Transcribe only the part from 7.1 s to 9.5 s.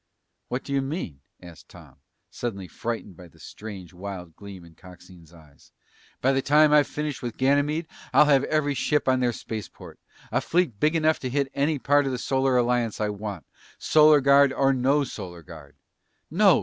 with Ganymede, I'll have every ship on their